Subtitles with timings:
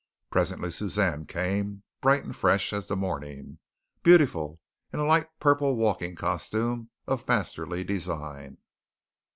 [0.31, 3.59] Presently Suzanne came, bright and fresh as the morning,
[4.01, 4.59] beautiful
[4.91, 8.57] in a light purple walking costume of masterly design.